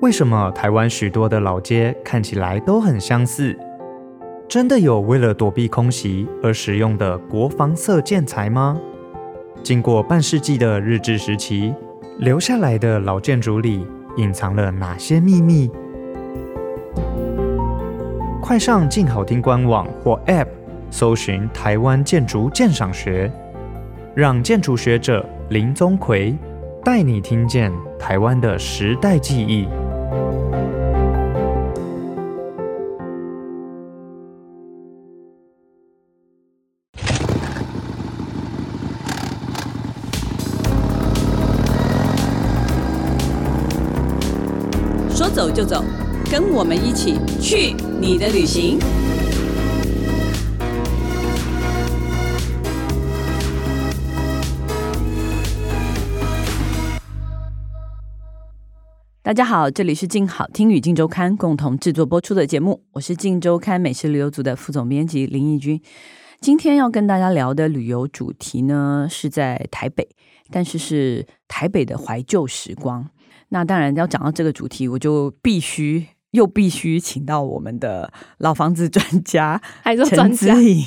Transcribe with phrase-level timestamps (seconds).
[0.00, 3.58] 为什么台湾许多的老街看起来都很相似？
[4.48, 8.78] 真的有为了躲避空袭而使用的国防色建材吗？
[9.60, 11.74] 经过半世纪的日治时期，
[12.18, 13.84] 留下来的老建筑里
[14.16, 15.68] 隐藏了哪些秘密？
[18.40, 20.46] 快上镜好听官网或 App，
[20.92, 23.30] 搜寻台湾建筑鉴赏学，
[24.14, 26.38] 让建筑学者林宗奎
[26.84, 29.66] 带你听见台湾的时代记忆。
[45.58, 45.82] 就走，
[46.30, 48.78] 跟我们一起去你的旅行。
[59.20, 65.82] 大家好，这里是静好听与镜周刊共同制作播出的节目，我是静周刊美食旅游组的副总编辑林义君。
[66.40, 70.08] 今天要跟大家聊的旅游主题呢，是在台北，
[70.52, 73.10] 但是是台北的怀旧时光。
[73.50, 80.84] 那当然要讲到这个主题，我就必须又必须请到我们的老房子专家， 还是陈姿莹，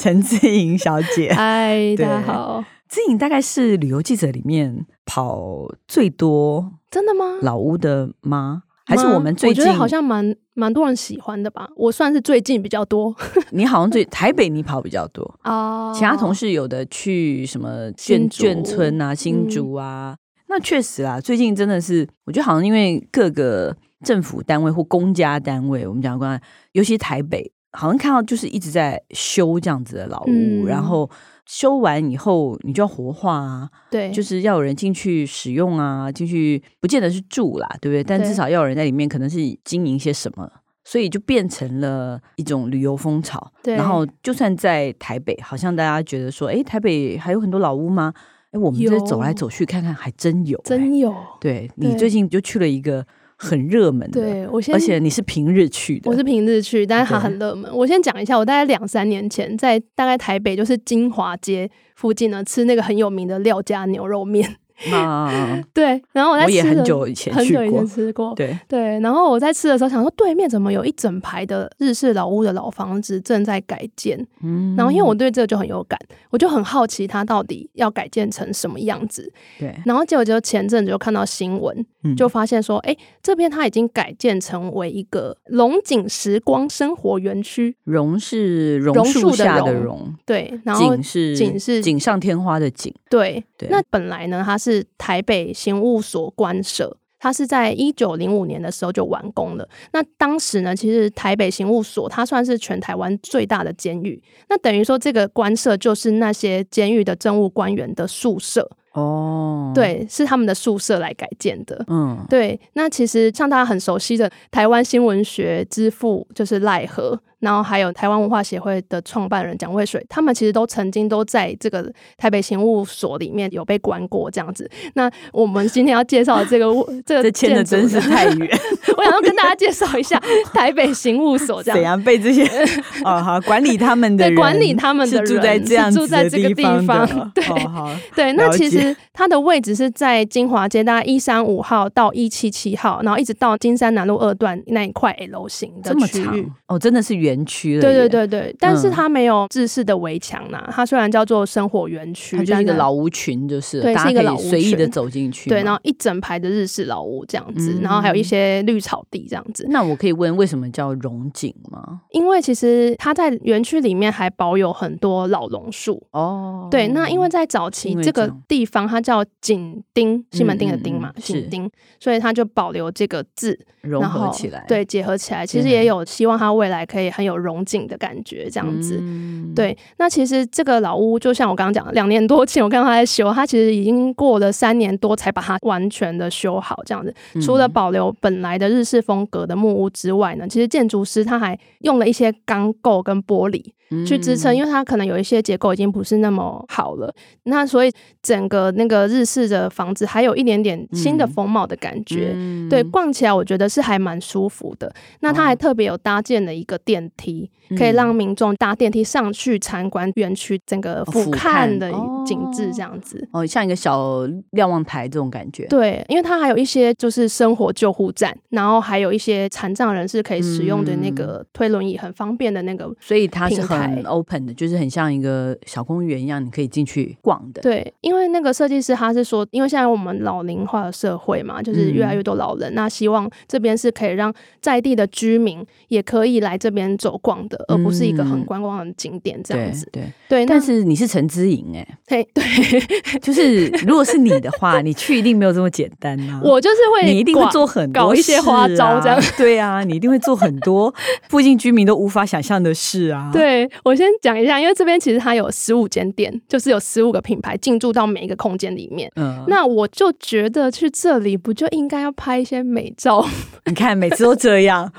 [0.00, 1.32] 陈姿莹小姐。
[1.34, 2.64] 嗨，大家好。
[2.88, 7.24] 姿颖大概是旅游记者里面跑最多，真的吗？
[7.42, 8.64] 老屋的吗？
[8.84, 9.62] 还是我们最近？
[9.62, 11.68] 我觉得好像蛮蛮多人喜欢的吧。
[11.76, 13.14] 我算是最近比较多。
[13.52, 20.16] 你好像最台北你跑比较多哦，其他同事有的去什么眷眷村啊、新竹啊。
[20.50, 26.38] 嗯那确实啊，最近真的是，我觉得好像因为各个政府单位或公家单位，我们讲过，
[26.72, 31.08] 尤其台北，好像看到就是一直在修这样子的老屋，嗯、然后
[31.46, 38.02] 修完以后你就要活化啊，对，就是要有人进去使用啊，进去不见得是住啦，对不对？
[38.02, 40.50] 但至少要有人在里面，可能是经营些什么，
[40.84, 43.52] 所以就变成了一种旅游风潮。
[43.76, 48.12] 然后就算在台北，好像大家觉得说，哎，台北还有很多老屋吗？
[48.52, 51.14] 哎，我们这走来走去看看，还真有，真有。
[51.40, 53.06] 对，你最近就去了一个
[53.36, 57.70] 很热门的，对，我先，而且你是平日去的，我是平日去，但是它很热门。
[57.74, 64.56] 我先讲一下，我大概两三年前在大概台北就是金华街附近呢，吃那个很有名的廖家牛肉面。
[64.92, 65.30] 啊
[65.74, 74.18] 对，然后我在吃，很久以前很久以前吃过，对对，然后我在吃的时候想说，对面怎么有一整排的日式老屋的老房子正在改建？
[74.42, 75.98] 嗯，然后因为我对这个就很有感，
[76.30, 79.30] 我就很好奇它到底要改建成什么样子。
[79.58, 81.86] 对，然后结果就前阵子就看到新闻，
[82.16, 87.76] 就发现说，哎，这边它已经改建成为一个龙井时光生活园区。
[87.84, 93.68] 榕是榕树下的榕，对，然后井是井是锦上添花的锦，对对。
[93.70, 94.69] 那本来呢，它是。
[94.70, 99.68] 是台北刑务所官舍，它是在一九零五年的时候就完工了。
[99.92, 104.22] 那当时呢，其实台北刑务所它算是全台湾最大的监狱。
[104.48, 109.72] 那等于说，这个官舍就是那些监狱的政务官员的宿舍哦。
[109.74, 111.84] 对，是他们的宿舍来改建的。
[111.88, 112.58] 嗯，对。
[112.74, 117.20] 那其实像大家很熟悉的台湾新闻学之父，就是赖和。
[117.40, 124.70] 然后还有台湾文化协会的创办人蒋渭水，他们其实都曾经都在这个台北刑务所里面有被关过这样子。
[124.94, 126.66] 那我们今天要介绍的 这个
[127.04, 128.48] 这个牵的真是太远，
[128.96, 130.20] 我想要跟大家介绍一下
[130.52, 131.76] 台北刑务所这样。
[131.76, 132.46] 怎样被这些
[133.04, 137.06] 哦好管理他们的人，管理他们的人住在这样住在这个地方？
[137.34, 147.20] 对、哦、对，那其实它的位置是在金华街大概一三五号到一七七号，然后一直到金山南路二段那一块 L 型的区域哦，真的是。
[147.20, 150.66] 园区对对对对，但是它没有制式的围墙呐。
[150.70, 155.50] 它虽然叫做生活园区，它就是一个老屋群，就是对，是一个老屋随意的走进去。
[155.50, 159.66] 对，然后一整排的日式老屋这样子，然后还有一些绿草地这样子。
[159.68, 162.00] 那我可以问，为什么叫榕景吗？
[162.12, 166.68] 因为其实它在园区里面还保有很多老榕树哦。
[166.70, 177.10] 对，那因为在早期这个地方它叫景町，西门町的町嘛，景町，所以它就保留这个字，融合起来，对，结合起来，其实也有希望它未来可以。
[177.10, 179.76] 很有融景的感觉，这样子，嗯、对。
[179.98, 187.12] 那其实这个老屋，就像我刚刚讲的，两年多前我看到他在修，他其实已经过了三年多才把它完全的修好，这样子。
[187.40, 193.60] 除了保留本来的日式风格的木屋之外呢，其实建筑师他还用了一些钢构跟玻璃。
[194.06, 197.12] 去支撑，因为它可能有一些结构已经不是那么好了，
[197.42, 197.90] 那所以
[198.22, 204.94] 整个那个日式的房子还有一点点新的风貌的感觉，嗯、对，逛起来我觉得是还蛮舒服的。
[205.22, 211.90] 那它还特别有搭建了一个电梯，可以让民众搭电梯上去参观园区整个俯瞰的
[212.26, 213.26] 景致，这样子。
[213.32, 215.66] 哦，像一个小瞭望台这种感觉。
[215.66, 227.62] 对，因为它还有一些就是生活救护站，然后还有一些残障人士可以使用的那个推轮椅，很方便的那个，所以它是很 open 的，就是很像一个小公园一样，你可以进去逛的。
[227.62, 239.86] 对，因为那个设计师他是说，因为现在我们老龄化的社会嘛，就是越来越多老人，嗯、那希望这边是可以让在地的居民也可以来这边走逛的，而不是一个很观光的景点这样子。
[239.86, 242.42] 嗯、对对，但是你是陈之莹哎，嘿，对，
[243.20, 246.40] 就是如果是你的话，你去一定没有这么简单啊。
[246.44, 249.20] 我就是会，你一定会做很多、啊、搞一些花招这样。
[249.36, 250.92] 对啊，你一定会做很多
[251.28, 253.30] 附近居民都无法想象的事啊。
[253.32, 259.10] 对，我先讲一下，因为这边其实它有十五间店，就是有十五个品牌进驻到每一个空间里面。
[259.16, 263.26] 嗯，那我就觉得去这里不就应该要拍一些美照？
[263.66, 264.90] 你看每次都这样。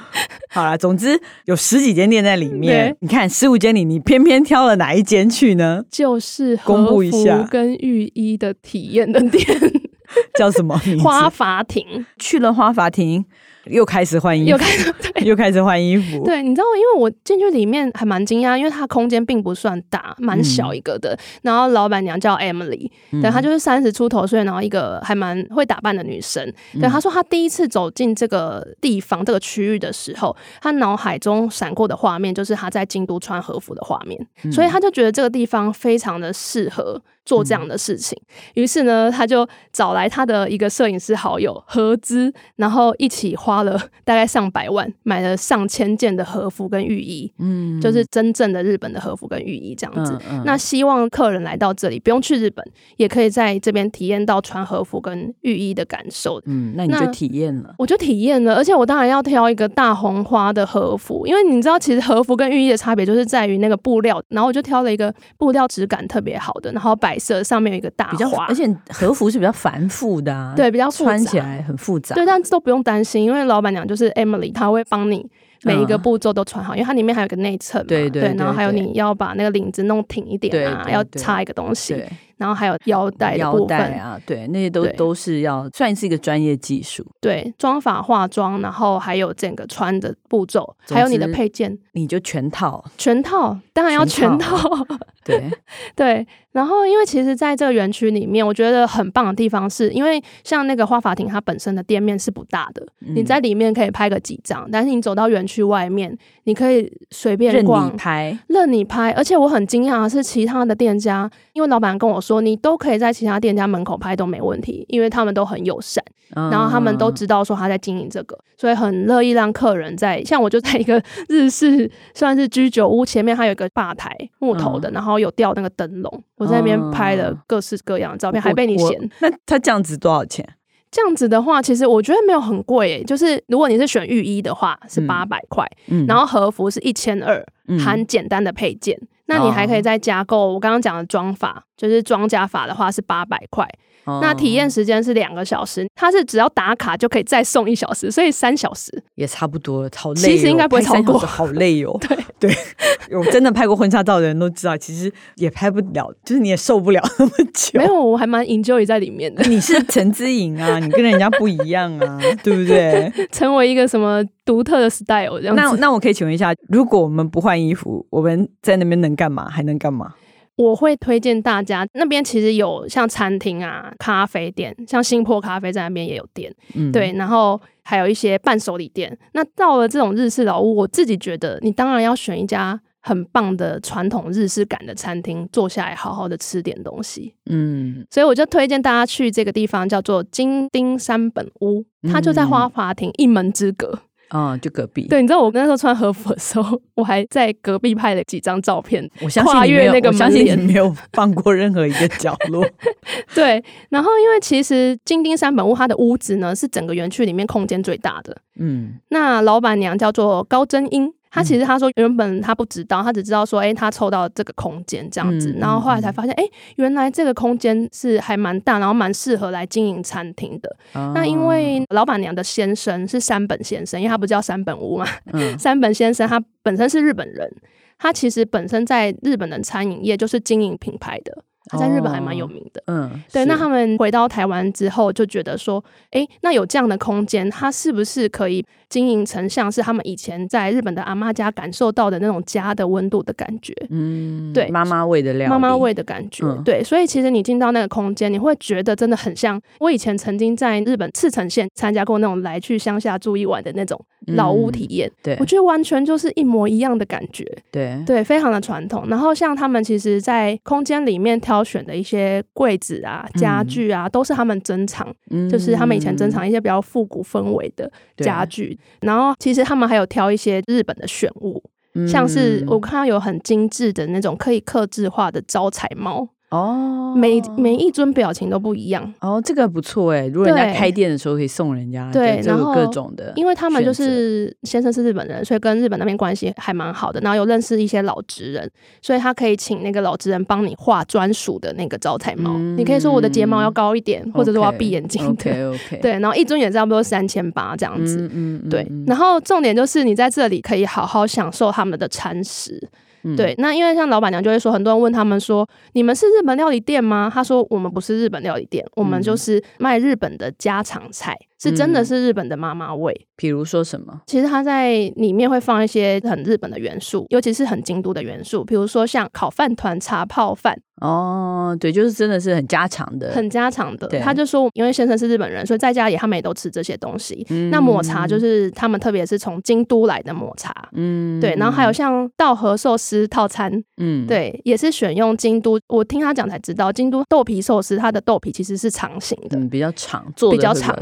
[0.49, 2.95] 好了，总之有十几间店在里面。
[2.99, 5.83] 你看十五间里，你偏偏挑了哪一间去呢？
[5.89, 9.45] 就是公布一下跟浴衣的体验的店，
[10.37, 11.03] 叫什么名字？
[11.03, 12.05] 花法庭。
[12.17, 13.25] 去了花法庭。
[13.65, 14.93] 又开始换衣服，又开始，
[15.25, 16.23] 又开始换衣服。
[16.23, 21.13] 对，你知道，因为我进去里面还蛮惊讶，因为它空间并不算大，蛮小一个的。
[21.13, 22.89] 嗯、然后老板娘叫 Emily，
[23.21, 26.51] 对，她就是三十出头岁，然后一个还蛮会打扮的女生。
[26.73, 37.01] 对，她说她第一次走进这个地方、这个区域的时候，她脑海中闪过的画面就是她在京都穿和服的画面，嗯、所以她就觉得这个地方非常的适合。
[37.23, 38.19] 做这样的事情，
[38.55, 50.13] 于是呢，他就找来他的一个摄影师好友合资，然后一起花了大概上百万，买了上千件的和服跟浴衣，嗯，就是真正的日本的和服跟浴衣这样子。
[50.29, 52.65] 嗯嗯、那希望客人来到这里，不用去日本，
[52.97, 56.41] 也可以在这边体验到穿和服跟浴衣的感受。
[56.45, 67.11] 嗯，那你就体验了，我就体验了，而且我当然要挑一个大红花的和服，因为你知道，其实和服跟浴衣的差别就是在于那个布料，然后我就挑了一个布料质感特别好的，然后摆。
[67.43, 72.15] 上面有一个大花，而且和服是比较繁复的，啊， 对，比较穿起来很复杂。
[72.15, 75.25] 对，但都不用担心，因为老板娘就是 Emily，她会帮你
[75.63, 81.93] 每一个步骤都穿好，嗯、因为它里面还有个内衬嘛，对对，然后还有你要把那个领子弄挺一点啊，要插一个东西。
[81.93, 82.09] 对。
[82.41, 83.77] 然后还有腰带的部分。
[83.99, 87.05] 啊，对，那些都都是要算是一个专业技术。
[87.19, 94.57] 对，妆法化妆，然后还有整个穿的步骤，还有你的配件，你就全套，全套，当然要全套。
[94.57, 95.49] 全套对
[95.95, 109.11] 对，然后因为其实在这个园区里面，我觉得很棒的地方是，因为像那个花法庭，它本身的店面是不大的，嗯、你在里面可以拍个几张，但是你走到园区外面，你可以随便逛，任你拍，任你拍。
[109.11, 112.41] 而且我很惊讶的是，其他的店家，因为老板跟我说。
[112.41, 116.03] 你都可以在其他店家门口拍都没问题，因为他们都很友善，
[116.35, 120.23] 嗯、然后他们都知道说他在经营这个，所以很乐意让客人在。
[120.23, 124.09] 像我就在一个日式算是居酒屋前面，还有一个吧台
[124.39, 129.09] 木头的，嗯、然后有吊那个灯笼，我在那边拍了各式各样的照片，嗯、还被你嫌。
[129.19, 130.47] 那他这样子多少钱？
[130.89, 137.45] 这样子的话，其实我觉得没有很贵诶，就是如果你是选浴衣的话是八百块，嗯、然后和服是一千二，
[137.79, 138.97] 含简单的配件。
[139.01, 143.65] 嗯那你还可以再加购我刚刚讲的妆发，就是装甲法的话是八百块。
[144.05, 149.89] 那体验时间是两个小时，它是只要打卡就可以再送一小时，所以三小时也差不多了。
[149.95, 151.97] 好累，其实应该不会超过，好累哦。
[152.01, 157.79] 对对，我真的拍过婚纱照的人都知道，其实也拍不了，就是你也受不了那么久。
[157.79, 159.43] 没有，我还蛮 enjoy 在里面的。
[159.47, 163.11] 你是陈姿颖啊，你跟人家不一样啊，对不对？
[163.31, 165.61] 成为一个什么独特的 style 这样子。
[165.61, 169.47] 那那我可以请问一下，如果我们不换衣服，我们在那边能干嘛？
[169.49, 170.13] 还能干嘛？
[170.61, 179.17] 我会推荐大家，那边其实有像餐厅啊、咖啡店，像新坡咖啡在那边也有店，嗯、对，然后还有一些伴手礼店。
[179.33, 187.33] 那到了这种日式老屋，我自己觉得，你当然要选一家很棒的传统日式感的餐厅，坐下来好好的吃点东西。
[187.49, 193.99] 嗯，所以我就推荐大家去这个地方，叫做金丁山本屋，它就在花华庭一门之隔。
[194.33, 195.07] 嗯，就隔壁。
[195.07, 199.09] 对，你知道我那时候穿和服的时候，我还在隔壁拍了几张照片。
[199.21, 202.65] 我相信你没有，我相信你没有放过任何一个角落。
[203.35, 208.37] 对，然后因为其实金丁山本屋它的屋子呢是整个园区里面空间最大的。
[208.57, 211.13] 嗯，那老板娘叫做高真英。
[211.31, 216.43] 他其实他说原本他不知道，他只知道说，哎，他抽到这个空间这样子，然后后来才发现，哎，
[216.75, 220.75] 原来这个空间是还蛮大，然后蛮适合来经营餐厅的。
[221.15, 225.07] 那因为老板娘的先生是山本先生，因为他不叫山本屋嘛，
[225.57, 227.49] 山本先生他本身是日本人，
[227.97, 231.43] 他其实本身在日本的餐饮业就是经营品牌的。
[231.69, 232.83] 他在日本还蛮有名的。
[232.87, 233.45] 嗯，对。
[233.45, 243.73] 那他们回到台湾之后，就觉得说，哎，那有这样的空间，他是不是可以经营成像是他们以前在日本的阿妈家感受到的那种家的温度的感觉？
[243.89, 246.45] 嗯，对，妈妈味的料理，妈妈味的感觉。
[246.45, 255.07] 嗯、对，所以其实你进到那个空间，你会觉得真的很像我以前曾经在日本赤城县参加过那种来去乡下住一晚的那种老屋体验。
[255.07, 257.45] 嗯、对，我觉得完全就是一模一样的感觉。
[257.71, 259.05] 对，对，非常的传统。
[259.07, 268.77] 然后像他们其实，在空间里面挑选的一些柜子啊、家具啊，嗯、都是他们珍藏，嗯、就是他们以前珍藏一些比较复古氛围的家具。
[269.01, 271.63] 然后其实他们还有挑一些日本的选物，
[271.95, 276.27] 嗯、像是我看到有很精致的那种可以刻制化的招财猫。
[276.51, 280.27] 哦，每每一尊表情都不一样哦，这个不错哎。
[280.27, 287.21] 如果人家开店的时候可以送人家，对，然后各种的，因为他们就是先生是日本人，所以跟日本那边关系还蛮好的。
[287.21, 288.69] 然后有认识一些老职人，
[289.01, 292.57] 所以他可以请那个老职人帮你画专属的那个招财猫。
[292.75, 295.25] 你可以说我的睫毛要高一点，或者说我要闭眼睛。
[295.25, 298.29] OK OK， 对，然后一尊也差不多三千八这样子。
[298.33, 298.85] 嗯，对。
[299.07, 302.89] 然后重点就是你在这里可以好好享受他们的餐食。
[303.23, 314.21] 嗯、对，那因为像老板娘就会说，很多人问他们说：“你们是日本料理店吗？”他说：“我们不是日本料理店，我们就是卖日本的家常菜，嗯、是真的是日本的妈妈味。”比如说什么？
[314.27, 320.79] 其实它在里面会放一些很日本的元素，尤其是很京都的元素，比如说像烤饭团、茶泡饭。
[321.01, 324.07] 哦，对，就是真的是很家常的，很家常的。
[324.07, 327.43] 对他就说，因为先生是日本人，所以在家里他们也都吃这些东西。
[327.49, 330.71] 嗯、那抹茶就是他们特别是从京都来的抹茶。
[330.93, 331.55] 嗯，对。
[331.55, 335.79] 然后还有像稻荷寿司套餐，嗯，对，也是选用京都。
[335.87, 340.95] 我听他讲才知道，京都豆皮寿司它的豆皮其实是长形的，嗯、比较长，做的比较长。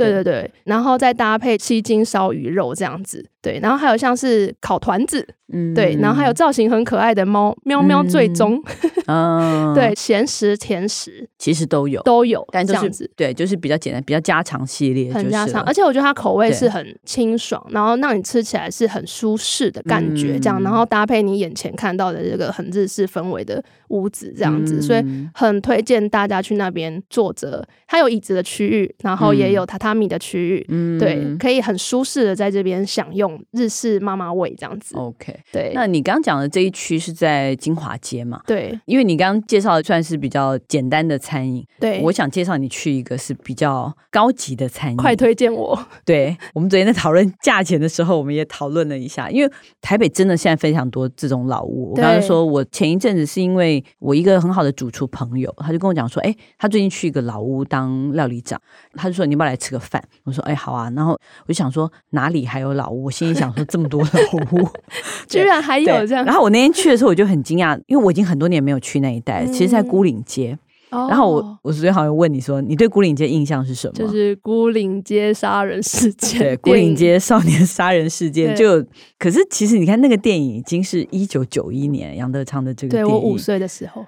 [0.00, 3.24] 对对对，然后再搭配七斤烧鱼肉这样子。
[3.42, 8.62] 对，然后还有像是烤团子，嗯，对，然后还有造型很可爱的猫，喵喵最终，
[9.08, 33.29] 嗯，对，咸食甜食其实都有，都有，但就是这样子，对，就是比较简单，比较家常系列，很家常，而且我觉得它口味是很清爽，然后让你吃起来是很舒适的感觉，这样，然后搭配你眼前看到的这个很日式氛围的屋子，这样子，所以很推荐大家去那边坐着，它有椅子的区域，然后也有榻榻米的区域，嗯，对，可以很舒适的在这边享用。
[33.52, 35.72] 日式妈妈味这样子，OK，对。
[35.74, 38.40] 那你刚刚讲的这一区是在金华街嘛？
[38.46, 42.00] 对，因为你刚刚介绍的算是比较简单的餐饮，对。
[42.02, 45.78] 我想介绍你去一个是比较高级的餐饮，快推荐我。
[46.04, 51.90] 对，我们昨天在讨论价钱的时候，我们也讨论了一下，因为台北真的现在非常多这种老屋。
[51.90, 58.60] 我刚刚说我前一阵子是因为我一个很好的主厨朋友，他就跟我讲说，哎，他最近去一个老屋当料理长，
[58.94, 60.02] 他就说你要不要来吃个饭？
[60.24, 60.90] 我说，哎，好啊。
[60.96, 63.10] 然后我就想说哪里还有老屋？
[63.20, 64.08] 我心里想说这么多老
[64.52, 64.68] 屋，
[65.28, 66.24] 居然还有这样。
[66.24, 69.44] 然后我那天去的时候，我就很惊讶，因为我已经很多年没有去那一带。
[69.46, 70.58] 其实，在孤岭街。
[70.92, 73.92] 嗯、然后我我昨天好像问你说，你对孤岭街印象是什么？
[73.94, 76.40] 就是孤岭街杀人事件。
[76.40, 78.56] 对，孤岭街少年杀人事件。
[78.56, 78.84] 就
[79.18, 83.08] 可是其实你看那个电影已经是一九九一年杨德昌的这个电影。
[83.08, 84.04] 对，我五岁的时候。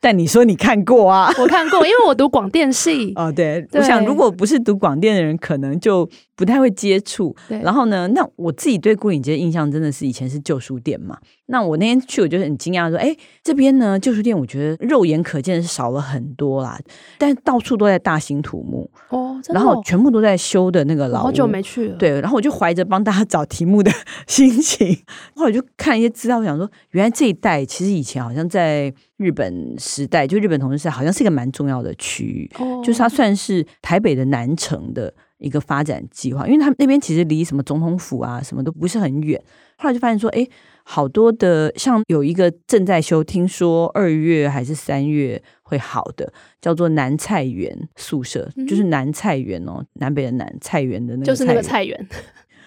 [0.00, 1.32] 但你说你看过啊？
[1.38, 3.12] 我看过，因为我读广电系。
[3.18, 7.34] 哦，对，对我想如果不是读广电的人，可能就不太会接触。
[7.48, 11.18] 对然后呢，那我自己对牯岭街的印象真的是以前是旧书店嘛。
[11.50, 16.78] 那我那天去，我就很惊讶，说：“哎，这边呢，旧书店，我觉得肉眼可见的是少了很多啦，
[17.16, 21.24] 但到处都在大兴土木哦，然后全部都在修的那个老屋。
[21.24, 21.96] 好久没去了。
[21.96, 23.90] 对，然后我就怀着帮大家找题目的
[24.28, 24.94] 心情，
[25.34, 39.42] 后来就看一些资料，我想说，原来这一带其实以前好像在日本时代，就日本统治时代，好像是一个蛮重要的区域，哦、就是它算是台北的南城的一个发展计划，因为他们那边其实离什么总统府啊什么都不是很远。
[39.78, 40.46] 后来就发现说，哎。
[40.90, 52.08] 好多的，像有一个正在修，听说二月还是三月会好的，叫做南菜园宿舍，嗯、就是南菜园哦，南北的南菜园的那个，就是那个菜园。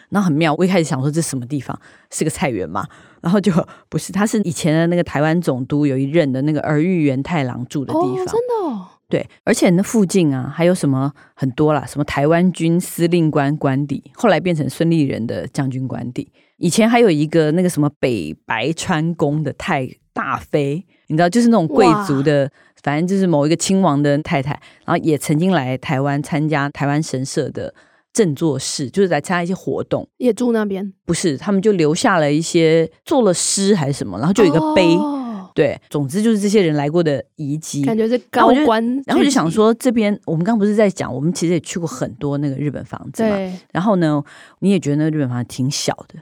[0.09, 1.75] 然后 很妙，我一开始想说这是什么地方，
[2.11, 2.85] 是个菜园嘛？
[3.21, 3.51] 然后就
[3.89, 8.87] 不是，它是以前的那个台湾总督有一任的那个儿玉源太郎住的地方，哦、真的、哦。
[9.09, 16.31] 对，而且那附近啊还有什么很多啦，什么台湾军司令官官邸，后来变成孙立人的将军官邸。
[16.61, 22.49] 以前还有一个那个什么北白川宫的太大妃，你知道，就是那种贵族的，
[22.83, 24.51] 反正就是某一个亲王的太太，
[24.85, 27.73] 然后也曾经来台湾参加台湾神社的
[28.13, 30.93] 正座式，就是来参加一些活动，也住那边。
[31.03, 34.95] 不是，他们就留下了一些做了诗还是什么，然后就有一个碑。
[34.97, 38.85] 哦、对，总之就是这些人来过的遗迹，感觉是高官。
[39.07, 43.29] 然后我就想说，这边我们刚刚不是在讲，我们其实也去过很多那个日本房子嘛。
[43.29, 43.51] 对。
[43.71, 44.23] 然后呢，
[44.59, 46.19] 你也觉得那个日本房子挺小的。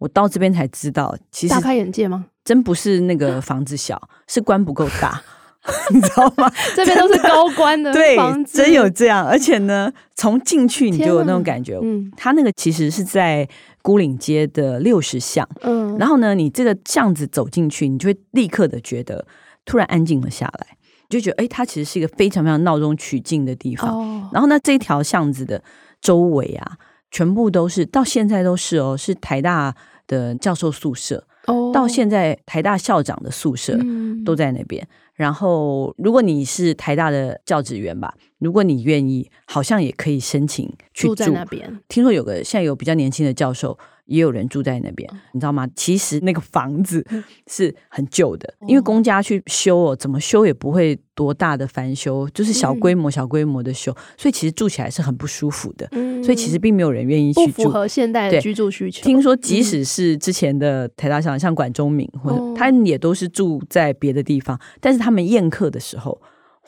[0.00, 2.26] 我到这边才知道，其实大开眼界吗？
[2.44, 5.22] 真不是那个房子小，是官不够大。
[5.92, 6.50] 你知道吗？
[6.74, 9.26] 这边都是高官的 房子，对，真有这样。
[9.26, 11.78] 而且呢，从进去你就有那种感觉。
[11.82, 13.46] 嗯，它那个其实是在
[13.82, 15.46] 牯岭街的六十巷。
[15.60, 19.26] 嗯，然后呢，你这个巷子走进去，你就会立刻的觉得
[19.66, 20.66] 突然安静了下来，
[21.10, 23.94] 你就觉得哎，它其实是一个非常非常闹中取静的地方。
[23.94, 25.62] 哦，然后呢，这条巷子的
[26.00, 26.78] 周围啊，
[27.10, 29.76] 全部都是到现在都是哦，是台大
[30.10, 31.24] 的教授宿舍。
[31.46, 33.78] 哦，到现在台大校长的宿舍
[34.26, 34.82] 都在那边。
[34.82, 34.88] 嗯
[35.20, 41.78] 然后，如果你是台大的教职员吧，如果你愿意，好像也可以申请去住，住在那边。
[41.88, 45.68] 听说有个现在有比较年轻的教授，也有人住在那边，你知道吗？
[45.76, 47.06] 其实那个房子
[47.48, 55.86] 是很旧的，因为公家去修哦，怎么修也不会多大的翻修，就是小规模、小规模的修，所以其实住起来是很不舒服的。
[56.30, 59.02] 所以其实并没有人愿意去住，不符合现代的居住需求。
[59.02, 65.00] 听说即使是之前的台大校长，像管中闵或者他也都是住在别的地方，但是。
[65.00, 66.20] 他们宴客的时候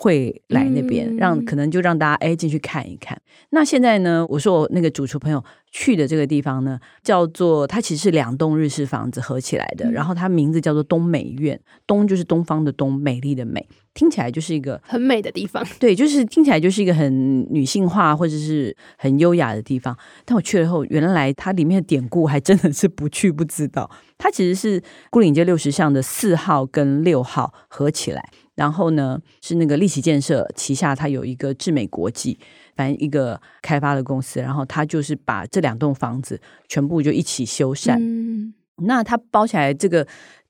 [0.03, 3.17] 会来那边，让可能就让大家哎进去看一看。
[3.51, 15.65] 那现在呢，我说我那个主厨朋友去的这个地方呢，叫做它其实是两栋日式房子合起来的，然后它名字叫做东美院，东就是东方的东，美丽的美，听起来就是一个很美的地方。
[15.79, 19.97] 对，就是听起来就是一个很女性化或者是很优雅的地方。
[20.25, 23.89] 但我去了后，原来它里面的典故还真的是不去不知道。
[24.19, 24.81] 它其实是
[25.11, 32.39] 牯岭街六十巷的四号跟六号合起来，然后呢是那个立奇建设旗下，它有一个智美国际，
[32.77, 37.97] 反正一个开发的公司，然后它就是把这两栋房子全部就一起修缮。
[37.99, 38.53] 嗯，
[38.85, 40.07] 那它包起来这个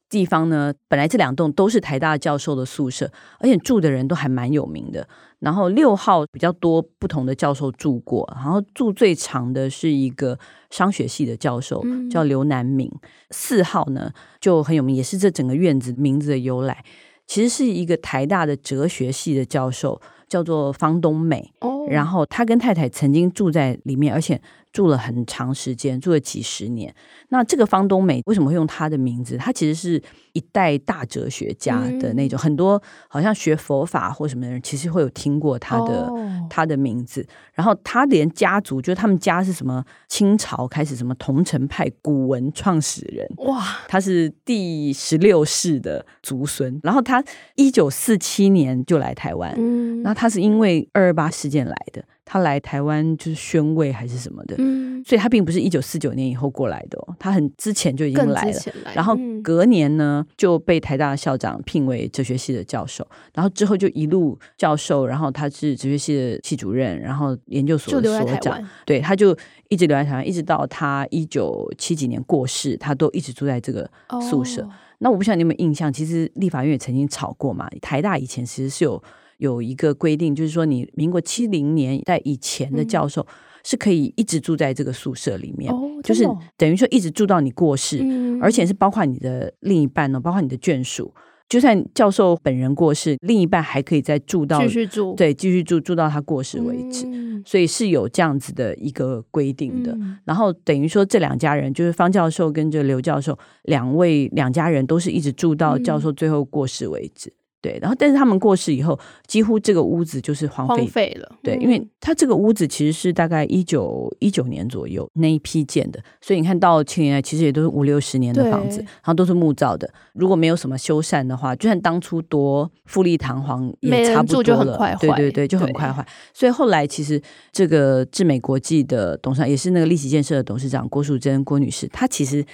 [0.08, 5.08] 地方呢，本来这两栋都是台大教授的宿舍，而且住的人都还蛮有名的。
[5.38, 10.38] 然后六号比较多不同的教授住过，然后住最长的是一个
[10.70, 12.88] 商学系的教授，叫刘南明。
[13.30, 16.84] 四号呢就很有名，也是这整个院子名字的由来，
[17.26, 20.00] 其实是一个台大的哲学系的教授，
[20.32, 21.52] 叫做方东美。
[21.88, 24.40] 然后他跟太太曾经住在里面，而且。
[24.72, 26.94] 住了很长时间，住了几十年。
[27.28, 29.36] 那这个方东美为什么会用他的名字？
[29.36, 37.22] 他其实是一代大哲学家的那种，嗯、很多好像学佛法或什么的人，其实会有听过他的、哦、他的名字。
[37.52, 46.80] 然后他连家族，就是他们家是什么清朝开始什么桐城派古文创始人哇，他是第十六世的族孙。
[46.82, 47.22] 然后他
[47.56, 52.02] 一九四七年就来台湾，嗯，那他是因为二二八事件来的。
[52.24, 69.36] 他来台湾就是宣慰还是什么的，嗯，所以他并不是一九四九年以后过来的哦，他很之前就已经来了，来然后隔年呢就被台大校长聘为哲学系的教授，然后之后就一路教授，然后他是哲学系的系主任，然后研究所的所长，对，他就
[69.68, 73.90] 一直留在台湾，一直到他一九七几年过世，他都一直住在这个
[74.22, 74.62] 宿舍。
[74.62, 79.02] 哦，那我不晓得你有没有印象，其实立法院也曾经吵过嘛，台大以前其实是有。
[79.42, 83.26] 有一个规定，就是说，你民国七零年在以前的教授
[83.64, 86.24] 是可以一直住在这个宿舍里面，嗯、就是
[86.56, 91.12] 等于说一直住到你过世，嗯、而且是包括你的另一半呢，包括你的眷属，
[91.48, 99.90] 就算教授本人过世，另一半还可以再住到继续住，对，继续住住到他过世为止，嗯、所以是有这样子的一个规定的。
[99.94, 107.32] 嗯、然后等于说这两家人，就是方教授跟这刘教授两位两家人，都是一直住到教授最后过世为止。
[107.62, 108.98] 嗯对，然后但是他们过世以后，
[109.28, 111.32] 几乎这个屋子就是荒废，荒废了。
[111.44, 119.88] 对，因为他这个屋子其实是大概一九一九年左右那一批建的，所以你看到七零年代其实也都是五六十年的房子，然后都是木造的。
[120.12, 124.44] 如果没有什么修缮的话，就算当初多富丽堂皇，也差不多了。
[124.44, 126.04] 就很快坏，对对对，就很快坏。
[126.34, 127.22] 所以后来其实
[127.52, 132.44] 这个智美国际的董事长，也是那个立奇建设的董事长郭淑珍郭女士，她其实。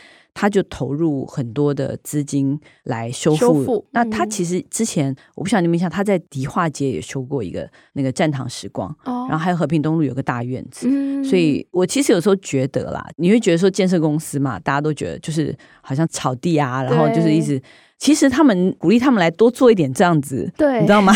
[0.40, 3.38] 他就投入很多的资金来修复。
[3.38, 10.87] 修复，那他其实之前，嗯、我不晓得你们想，他在迪化街也修过一个那个战堂时光，哦、然后还有和平东路有个大院子。
[10.88, 17.61] 嗯、所以我其实有时候觉得啦，你会觉得说建设公司嘛，大家都觉得就是好像草地啊，然后就是一直，
[17.98, 21.12] 其实他们鼓励他们来多做一点这样子，对，你知道吗？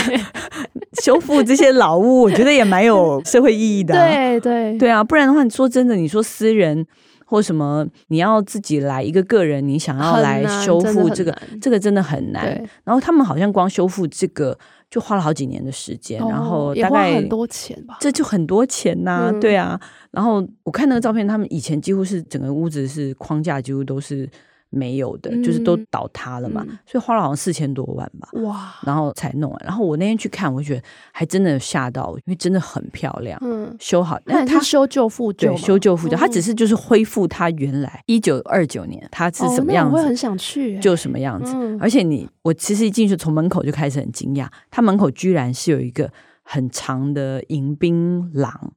[1.00, 4.08] 修复这些老屋，我觉得也蛮有社会意义的、啊。
[4.08, 6.84] 对对对啊，不然的话，你说真的，你说私人。
[7.32, 12.44] 或什么，你要自己来一个个人，你想要来修复这个，这个真的很难。
[12.84, 14.58] 然后他们好像光修复这个
[14.90, 19.80] 就花了好几年的时间，哦、然后大概很多钱吧，这就很多钱呐、啊，嗯、对啊。
[20.10, 24.28] 然后我看那个照片，他们以前几乎是整个屋子是框架，几乎都是
[24.72, 28.28] 没有的，嗯、就是都倒塌了嘛，嗯、所以花了好像四千多万吧。
[28.40, 28.74] 哇！
[28.82, 29.62] 然后才弄完。
[29.64, 30.82] 然后我那天去看，我就觉得
[31.12, 33.38] 还真的吓到，因为真的很漂亮。
[33.42, 41.52] 嗯，修好，那它修旧复旧，对，修旧复旧，它、嗯、只是就是恢复它原来一九二九年它是什么样子，哦、我会很想去，就什么样子。
[41.54, 46.10] 嗯、而且你我其实一进去从门口就开始很惊讶，它门口居然是有一个
[46.42, 48.72] 很长的迎宾廊。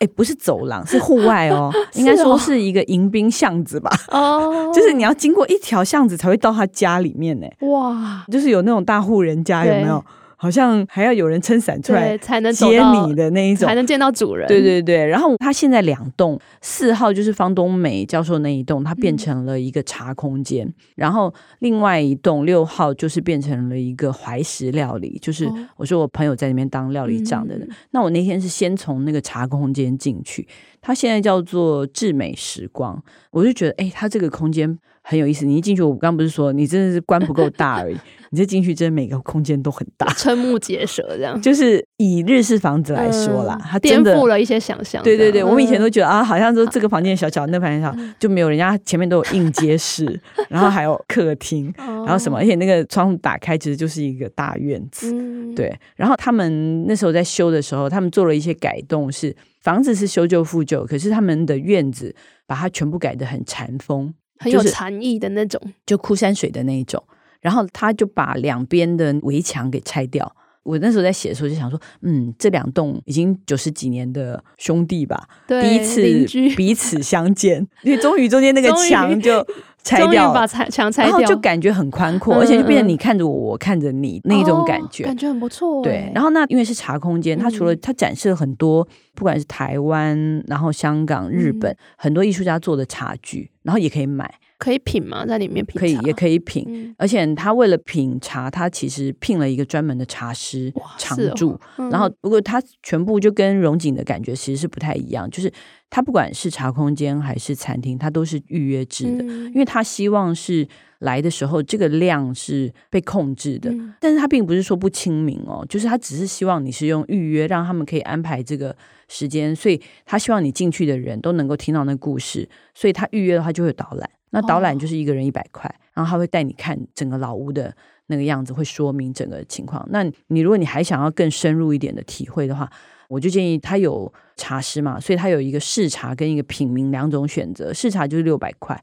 [0.00, 3.90] 哎，不是走廊，是户外哦， 应该说是一个迎宾巷子吧？
[4.10, 7.46] 哦，就是你要经过一条巷子才会到他家里面呢。
[7.68, 10.04] 哇，就是有那种大户人家，有没有？
[10.40, 14.46] 好像还要有人撑伞出来才能接你的那一种，才能见到主人。
[14.46, 27.68] 对对对，然后他现在两栋，四号就是方东美教授那一栋，它变成了一个茶空间，嗯、然后另外一栋六号就是变成了一个怀石料理，就是我说我朋友在里面当料理长的人。
[27.68, 30.46] 哦、那我那天是先从那个茶空间进去，
[30.80, 34.78] 它现在叫做智美时光，我就觉得哎，它这个空间。
[35.08, 37.96] 很有意思，你一进去，我刚不是说你真的是关不够大而已，
[38.30, 41.40] 你这进去真的每个空间都很大，瞠目结舌这样。
[41.40, 45.02] 就是以日式房子来说啦，它颠覆了一些想象。
[45.02, 55.10] 对对对，我们以前都觉得啊，好像说这个房间小小，那房间小，就没有人家前面都有应接室，然后还有客厅， 然后什么，而且那个窗户打开其实就是一个大院子。
[55.54, 62.14] 对，然后他们那时候在修的时候，他们做了一些改动，是房子是修旧复旧，可是他们的院子
[62.46, 64.12] 把它全部改得很禅风。
[64.38, 67.02] 很有禅意的那种，就枯山水的那一种。
[67.40, 70.34] 然后他就把两边的围墙给拆掉。
[70.68, 79.44] 我那时候在写的时候就想说，嗯，这两栋已经九十几年的兄弟吧，对第一次彼此相见，因为终于中间那个 墙就
[79.82, 85.82] 拆掉了，把墙拆掉，然后就感觉很宽阔，嗯、而且就变成你看着我，我看着你那种感觉，哦、感觉很不错。
[85.82, 94.34] 对，然后那因为是茶空间，它除了它展示了很多，不管是台湾、然后香港、日本、嗯、很多艺术家做的茶具，然后也可以买。
[94.58, 95.24] 可以品吗？
[95.24, 95.80] 在里面品？
[95.80, 96.64] 可以，也可以品。
[96.66, 101.50] 嗯、而且他为了品茶，他其实聘了一个专门的茶师常驻。
[101.52, 105.50] 哦嗯、然后，不过他全部就跟荣景的感觉其实是不太一样，就是
[105.88, 110.66] 他不管是茶空间还是餐厅，他都是预约制的，嗯、因为他希望是
[110.98, 113.70] 来的时候这个量是被控制的。
[113.70, 124.10] 嗯、但是他并不是说不亲民哦，就是他只是希望你是用预约，让他们可以安排这个时间，所以他希望你进去的人都能够听到那故事，所以他预约的话就会有导览。
[124.30, 127.74] 那导览就是一个人一百块，哦、然后他会带你看整个老屋的
[128.06, 129.86] 那个样子，会说明整个情况。
[129.90, 132.70] 那你如果你还想要更深入一点的体会的话，
[133.08, 137.72] 我就建议他有茶师嘛，所以他有一个试茶跟一个品茗两种选择。
[137.72, 138.78] 试茶就是六百块，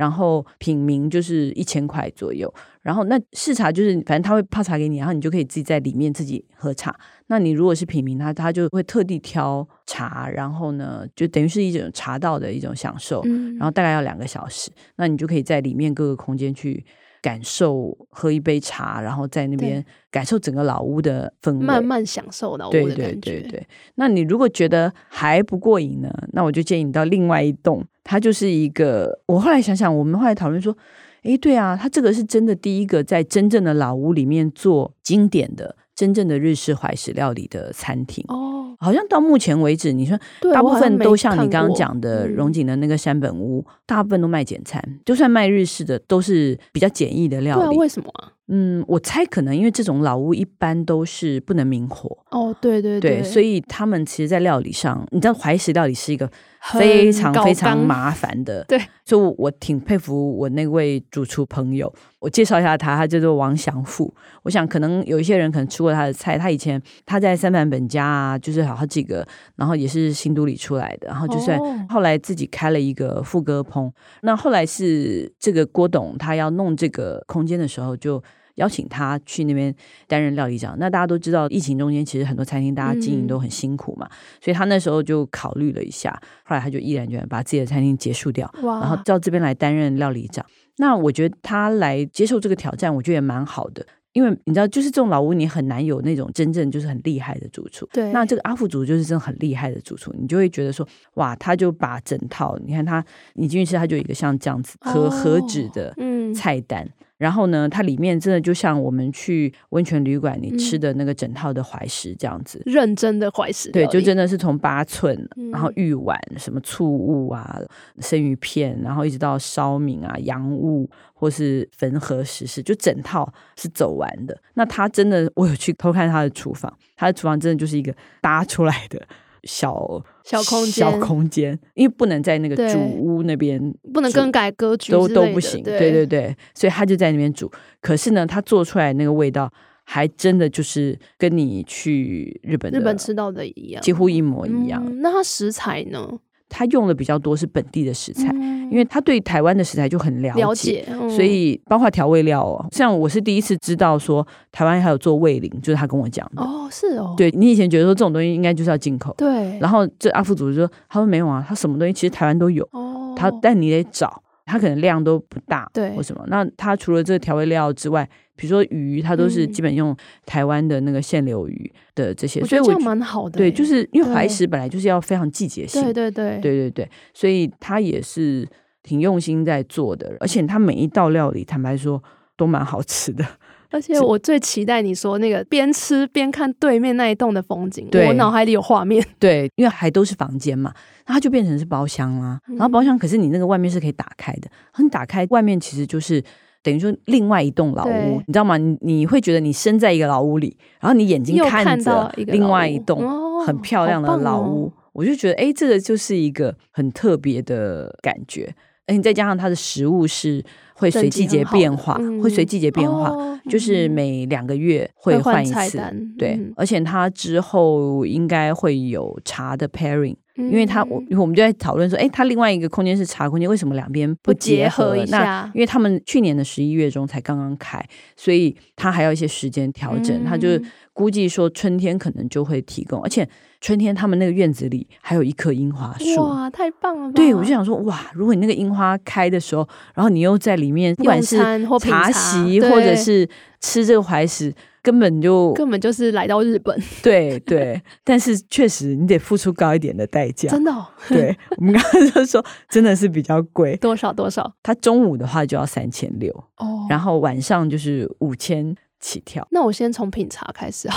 [0.00, 2.50] 然后品茗就是一千块左右。
[2.80, 6.98] 然后那试茶就是反正他会泡茶给你，然后你就可以自己在里面自己喝茶。
[7.26, 13.20] 那你如果是品茗，他他就会特地挑茶，然后呢，就等于是一种茶道的一种享受。
[13.26, 16.82] 嗯、然后大概要两个小时，那你就可以在里面各个空间去
[17.20, 22.96] 感受，喝一杯茶，然后在那边感受整个老屋的氛围，慢慢享受老屋的感觉。
[22.96, 23.66] 对对对对。
[23.96, 29.20] 那你如果觉得还不过瘾呢，那我就建议你到另外一栋，它就是一个。
[29.26, 30.76] 我后来想想，我们后来讨论说，
[31.22, 35.76] 诶，对啊，它这个是真的第一个在真正的老屋里面做经典的。
[35.94, 40.18] 真正的日式怀石料理的餐厅哦，好像到目前为止，你说
[40.50, 47.66] 大部分都像你刚刚讲的荣景的那个山本屋，嗯、大部分都卖简餐，就算卖日式的，都是比较简易的料理。
[47.66, 48.32] 对啊，为什么啊？
[48.48, 56.30] 嗯，我猜可能因为这种老屋一般都是不能明火哦，对对对，对，所以他们其实，在料理上，你知道怀石料理是一个
[56.62, 61.92] 非常非常麻烦的， 对，所以我挺佩服我那位主厨朋友。
[62.18, 64.12] 我介绍一下他，他叫做王祥富。
[64.42, 73.90] 我想可能有一些人可能吃过他的菜，他以前他在三板本家啊，就是好好几个，然后也是新都里出来的，然后就算后来自己开了一个副歌烹。
[74.20, 78.22] 那后来是这个郭董他要弄这个空间的时候，就
[78.60, 79.74] 邀请他去那边
[80.06, 80.76] 担任料理长。
[80.78, 90.44] 那大家都知道，疫情中间其实很多餐厅大家经营都很辛苦嘛，嗯、所以他那时候就考虑了一下，后来他就毅然决然把自己的餐厅结束掉，然后到这边来担任料理长。
[90.76, 97.86] 那我觉得他来接受这个挑战，我觉得也蛮好的，因为你知道，就是这种老屋，你很难有那种真正就是很厉害的主厨。
[97.92, 105.94] 对，那这个阿富主就是真的很厉害的主厨，你就会觉得说，哇，他就把整套，你看他，你进去吃，他就有一个像这样子和和纸的
[106.34, 106.82] 菜单。
[106.84, 117.60] 哦嗯然后呢，它里面真的就像我们去温泉旅馆你吃的那个整套的怀石这样子，认真的怀石，对，就真的是从八寸，嗯、然后玉碗、什么醋物啊、
[117.98, 124.34] 生鱼片，然后一直到烧饼啊、洋物或是焚河石室，就整套是走完的。
[124.54, 129.06] 那他真的，我有去偷看他的厨房，他的厨房真的就是一个搭出来的。
[129.44, 133.60] 小小空间，小空间，因为不能在那个主屋那边，
[133.92, 135.62] 不能更改格局，都都不行。
[135.62, 137.50] 对对对，所以他就在那边煮。
[137.80, 139.52] 可是呢，他做出来那个味道，
[139.84, 144.82] 还真的就是跟你去日本日本吃到的一样，几乎一模一样。
[144.86, 146.08] 嗯、那它食材呢？
[146.50, 152.66] 他用的比较多是本地的食材，嗯、因为他对台湾的食材就很了解，了解嗯、所以包括调味料哦。
[152.72, 156.42] 像我是第一次知道说台湾还有做味淋，就是他跟我讲的。
[156.42, 157.14] 哦，是哦。
[157.16, 159.58] 对，你以前觉得说这种东西应该就是要进口，对。
[159.60, 162.68] 然后这阿副主就说，他说没有啊，他什么东西其实台湾都有。
[162.72, 163.14] 哦。
[163.16, 166.24] 他但你得找，他可能量都不大，对，或什么。
[166.28, 168.08] 那它除了这个调味料之外。
[168.36, 173.36] 比如说鱼，它都是基本用台湾的那个现流鱼的这些，我觉得这样蛮好的。
[173.36, 178.48] 对，就是因为怀石本来就是要非常季节性，对对对对对对，所以他也是
[178.82, 182.02] 挺用心在做的，而且他每一道料理，坦白说
[182.34, 183.22] 都蛮好吃的。
[183.70, 189.04] 而且我最期待你说那个边吃边看对面那一栋的风景，对我脑海里有画面。
[189.18, 190.72] 对，因为还都是房间嘛，
[191.06, 192.38] 那它就变成是包厢啦。
[192.48, 196.22] 然后包厢可是你那个外面是可以打开的，你打开外面其实就是。
[196.62, 198.58] 等于说，另外一栋老屋，你知道吗？
[198.58, 203.02] 你你会觉得你身在一个老屋里，然后你眼睛看着另外一栋
[203.46, 208.54] 很漂亮的老屋，哦哦、我就觉得，哎，这个就是一个很特别的感觉。
[208.86, 210.44] 而且再加上它的食物是
[210.80, 215.78] 会随季节变化，会随季节变化，嗯、就是每两个月会换一次。
[216.18, 220.16] 对，嗯、而且它之后应该会有茶的 pairing。
[220.36, 224.96] 因为他我我们就在讨论说，哎，他另外一个空间是茶空间，为什么两边不结合？
[225.08, 227.84] 那因为他们去年的十一月中才刚刚开，
[228.16, 230.16] 所以他还要一些时间调整。
[230.16, 230.48] 嗯、他就
[230.92, 233.28] 估计说春天可能就会提供，而且
[233.60, 237.12] 春天他们那个院子里还有一棵樱花树，哇，太棒了！
[237.12, 241.38] 对，我就想说，哇，如果你那个樱花开的时候，然后你又在里面，不管是
[241.80, 243.28] 茶席或者是
[243.60, 244.52] 吃这个怀石。
[244.82, 250.86] 根本就根本就是来到日本，对对，但是确实你得付出高一点的代价，真的、哦。
[251.08, 254.52] 对，我们刚刚就说真的是比较贵，多少多少？
[254.62, 259.46] 他中午的话就要三千六哦，然后晚上就是五千起跳。
[259.50, 260.94] 那我先从品茶开始啊，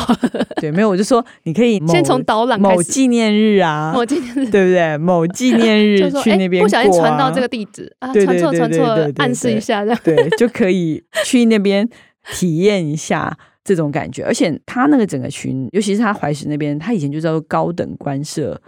[0.57, 4.97] 对，没有，我就说你可以先从导览，某纪念日啊，某纪念日，对不对？
[4.97, 8.85] 某纪念日 去那边、啊，不小心传到这个地址啊，传错传错，
[9.17, 11.89] 暗示一下这样，对，就可以去那边
[12.31, 13.37] 体验一下。
[13.63, 18.59] 这种感觉，而且他那个整个群，尤其是他怀石那边，他以前就叫做高等官舍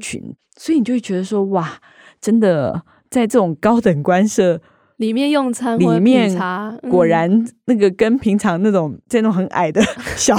[0.00, 1.80] 群，嗯、所以你就会觉得说，哇，
[2.20, 4.60] 真的在这种高等官舍。
[4.98, 9.80] 里面用餐里面茶，果然那个跟平常那种这种很矮的
[10.16, 10.36] 小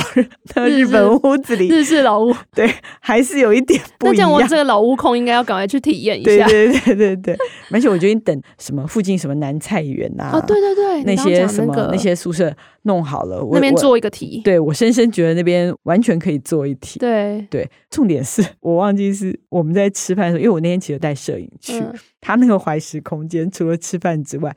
[0.54, 2.70] 的日本屋子里，日式老屋，对，
[3.00, 4.18] 还是有一点不一样。
[4.18, 6.46] 那这样，我这个老屋控应该要赶快去体验一下。
[6.46, 7.38] 对对对对对，
[7.72, 14.42] 而且我觉得你等什么附近什么南菜园呐，啊，对对对，那些什么那些宿舍弄好了，那边做一个题。
[14.44, 17.00] 对，我深深觉得那边完全可以做一题。
[17.00, 21.82] 对对，重点是我忘记是我们在吃饭的时候，因为我那天其实带摄影去。
[22.22, 24.56] 他那个怀石空间，除了吃饭之外，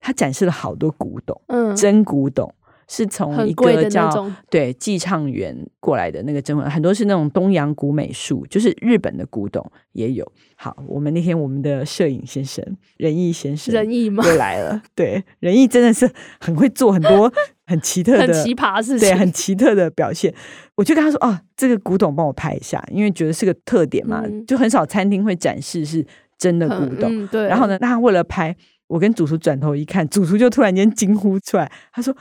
[0.00, 2.54] 他展示了好多古董，嗯，真古董
[2.86, 10.30] 是从一个叫对寄畅园过来的那个真古董，很多是那种东洋古美术，就是日本的古董也有。
[10.54, 12.64] 好，我们那天我们的摄影先生
[12.96, 14.24] 仁义先生仁义吗？
[14.26, 17.32] 又来了， 对，仁义真的是很会做很多
[17.66, 20.32] 很奇特的、 很奇葩事情，对，很奇特的表现。
[20.76, 26.06] 我就跟他说：“哦，这个古董帮我拍一下，因为觉得是个特点嘛，嗯、就很少餐厅会展示是。”
[26.38, 27.46] 真的古董，嗯、对。
[27.48, 28.54] 然后呢，那他为了拍，
[28.86, 32.16] 我跟主厨转头一看，主厨就突然间惊呼出来，他说：“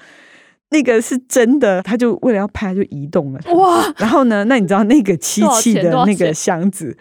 [0.72, 3.40] 那个是真的。”他就为了要拍，他就移动了。
[3.54, 3.94] 哇！
[3.98, 6.98] 然后呢，那你知道那个漆器的那个箱子？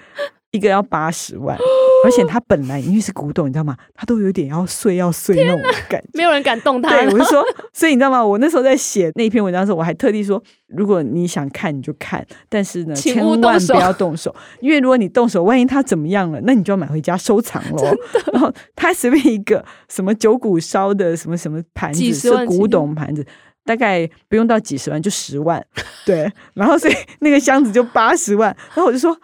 [0.57, 1.57] 一个要八十万，
[2.05, 3.77] 而且它本来因为是古董，你知道吗？
[3.95, 6.88] 它都有点要碎要碎那种感觉，没有人敢动它。
[6.90, 8.25] 对，我就说， 所以你知道吗？
[8.25, 17.95] 我那时候在写那篇文章的时候，我还特地说，如果你想看你就看，但是呢，千万不要动手，因为如果你动手，万一它怎么样了，那你就要买回家收藏喽。
[18.33, 23.25] 然后他随便一个什么九股烧的什么什么盘子是古董盘子，
[23.64, 25.64] 大概不用到几十万，就十万。
[26.05, 29.16] 对，然后所以那个箱子就八十万，然后我就说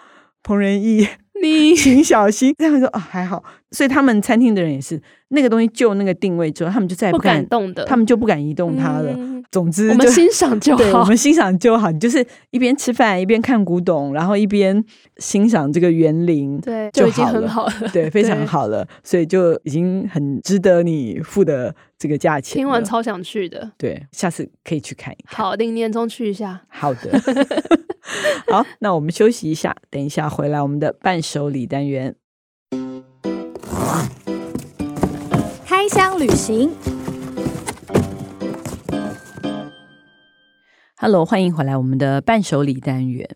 [0.42, 1.06] 彭仁义。
[1.42, 3.42] 你 请小心，这样说啊、哦，还好。
[3.72, 9.12] 所以他们餐厅的人也是，那个东西就那个定位之后，他们就再也不敢，不敢动的，他们就不敢移动它了。
[9.16, 11.90] 嗯、总之，我们欣赏就好，我们欣赏就好。
[11.90, 14.84] 你就是一边吃饭一边看古董，然后一边
[15.16, 18.86] 欣赏这个园林，对，就已经很好了，对， 非常好了。
[19.02, 22.58] 所以就已经很值得你付的这个价钱。
[22.58, 25.44] 听完超想去的，对，下次可以去看一看。
[25.44, 26.60] 好，明年中去一下。
[26.68, 27.10] 好的。
[28.50, 32.14] 好，那我们休息一下，等一下回来我们的伴手礼单元。
[35.64, 36.70] 开箱旅行
[40.96, 43.28] ，Hello，欢迎回来我们的伴手礼单元。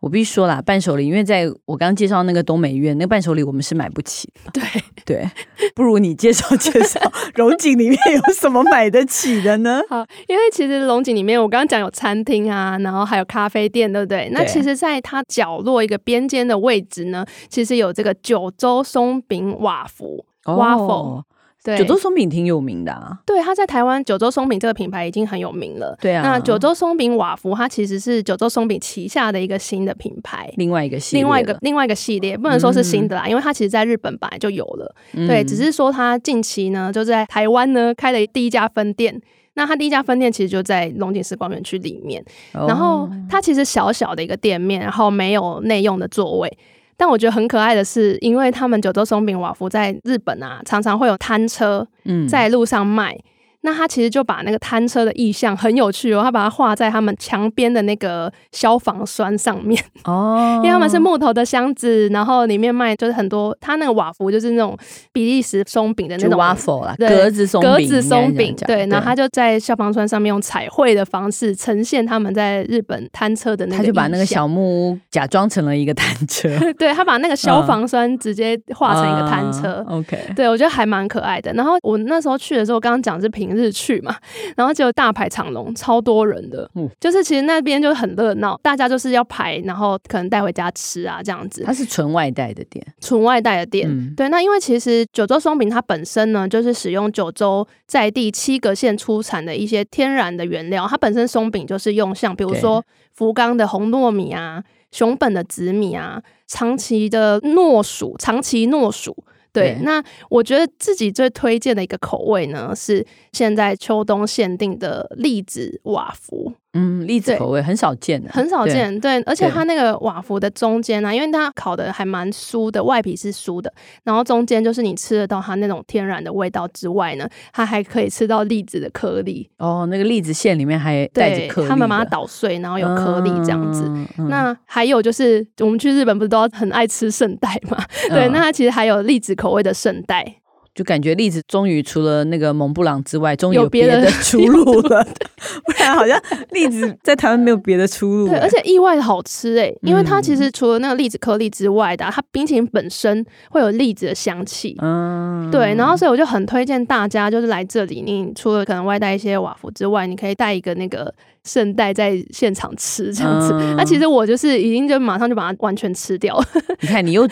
[0.00, 4.50] 我必须说啦，伴手礼，因为在我刚刚介绍那个东美院，那个伴手礼我们是买不起的。
[4.52, 4.62] 对
[5.08, 5.26] 对，
[5.74, 7.00] 不如你介绍介绍
[7.36, 9.80] 龙井里面有什么买得起的呢？
[9.88, 14.26] 好，因为其实龙井里面我刚刚讲有餐厅啊，然后还有咖啡店，对不对？
[14.26, 21.22] 对，那其实在它角落一个边间的位置呢，其实有这个九州松饼瓦芙 （waffle）。
[21.64, 23.18] 对，九州松饼挺有名的啊。
[23.26, 25.96] 对，它在台湾九州松饼这个品牌已经很有名了。
[26.00, 34.94] 对啊，那九州松饼瓦福它其实是九州松饼旗下的一个新的品牌，另外一个系列，另外一个另外一个系列，不能说是新的啦，嗯、因为它其实在日本本来就有了。
[35.14, 39.20] 嗯、对，只是说它近期呢就在台湾呢开了第一家分店。
[39.54, 46.58] 那它第一家分店其实就在龙井时光园区里面，哦、然后它其实小小的一个店面，然后没有内用的座位。
[46.98, 51.86] 但我觉得很可爱的是，因为他们九州松饼瓦夫在日本啊，常常会有摊车
[52.28, 53.14] 在路上卖。
[53.14, 53.22] 嗯
[53.62, 64.78] 那他其实就把那个摊车的意象很有趣哦，他把它画在他们墙边的那个消防栓上面 哦，因为他们是木头的箱子，然后里面卖就是很多，他那个瓦夫就是那种
[65.12, 81.52] 比利时松饼的那种 waffle 啦，格子松格子松饼，对，然后他就在消防栓上面用彩绘的方式呈现他们在日本摊车的那个，他就把那个小木屋假装成了一个摊车， 对，他把那个消防栓直接画成一个摊车，OK，对我觉得还蛮可爱的。
[81.54, 83.47] 然后我那时候去的时候，刚刚讲是平。
[83.54, 84.16] 日去嘛，
[84.56, 91.62] 然后就大排长龙，超多人的，嗯，就是其实那边就很热闹，大家就是要排，然后可能带回家吃啊，这样子。
[91.64, 94.28] 它是纯外带的店，纯外带的店，嗯、对。
[94.28, 102.84] 那因为其实九州松饼它本身呢，就是使用九州在地七个县出产的一些天然的原料，它本身松饼就是用像比如说
[103.14, 109.16] 福冈的红糯米啊，熊本的紫米啊，长崎的糯薯，长崎糯薯。
[109.52, 116.52] 对，对，那我觉得自己最推荐的一个口味呢，是现在秋冬限定的栗子瓦福。
[116.74, 119.00] 嗯，栗子口味很少见的，很少见。
[119.00, 123.72] 对，而且它那个瓦福的中间呢、啊，因为它烤的还蛮酥的，外皮是酥的，
[124.04, 129.48] 然后中间就是你吃得到它那种天然的味道之外呢，它还可以吃到栗子的颗粒。
[129.56, 133.84] 哦，那个栗子馅里面还带着颗粒，他们把它捣碎，然后有颗粒这样子。
[133.86, 137.82] 嗯嗯、那还有就是，我们去日本不是都要很爱吃圣代嘛？
[138.10, 140.34] 嗯、对，那它其实还有栗子口味的圣代。
[140.74, 145.04] 就感觉栗子终于除了那个蒙布朗之外，终于有别的 出路了。
[145.64, 146.20] 不然好像
[146.50, 148.28] 栗子在台湾没有别的出路。
[148.28, 154.76] 对，而且意外的好吃哎，因为它其实除了那个栗子颗粒之外的，它冰淇淋本身会有栗子的香气。
[154.82, 155.74] 嗯，对。
[155.74, 161.12] 然后所以我就很推荐大家，就是来这里，你除了可能外带一些瓦福之外，你可以带一个那个
[161.44, 163.52] 圣代在现场吃这样子。
[163.76, 166.38] 那其实我就是已经就马上就把它完全吃掉。
[166.80, 167.28] 你看，你又。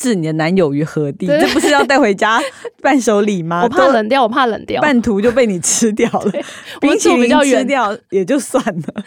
[0.00, 1.26] 置你的男友于何地？
[1.26, 2.40] 这不是要带回家
[2.80, 3.60] 伴手礼吗？
[3.64, 6.32] 我怕冷掉，我怕冷掉，半途就被你吃掉了。
[6.80, 9.02] 冰淇淋吃掉也就算了，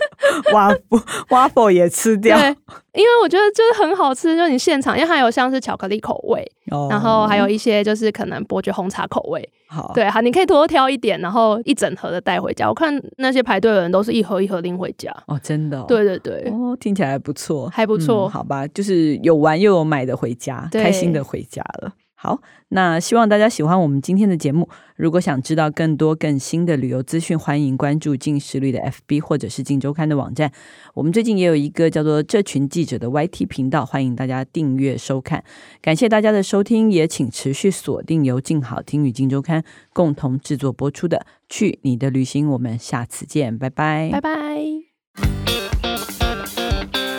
[0.53, 2.37] 瓦夫瓦佛也吃掉。
[2.37, 2.49] 对，
[2.93, 9.47] 因为我觉得就是很好吃，就是你现场，因为它有像是巧克力口味，哦、然后还有一些就是可能伯爵红茶口味。
[9.67, 12.69] 好，对，好，你可以多挑一点，然后一整盒的带回家。
[12.69, 15.11] 我看那些排队的人都是一盒一盒拎回家。
[15.25, 15.85] 哦，真的、哦？
[15.87, 16.47] 对对对。
[16.51, 18.29] 哦，听起来还不错，还不错、嗯。
[18.29, 21.91] 好吧，就是有玩又有买的回家，对开心的回家了。
[22.23, 24.69] 好，那希望大家喜欢我们今天的节目。
[24.95, 30.49] 如果想知道更多更新的旅游资讯，欢迎关注镜食旅的 FB 或者是镜周刊的网站。
[30.93, 35.43] 我们最近也有一个叫做“这群记者”的 YT 频道，欢迎大家订阅收看。
[35.81, 41.17] 感谢大家的收听，也请持续锁定由静好听与静周刊共同制作播出的
[41.49, 42.47] 《去你的旅行》。
[42.51, 44.31] 我们下次见，拜拜，拜拜。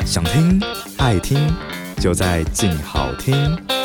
[0.07, 0.59] 想听
[0.97, 1.47] 爱听，
[1.99, 3.84] 就在静好听。